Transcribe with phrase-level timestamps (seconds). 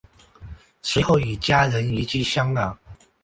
[0.81, 2.75] 随后与家人移居香港。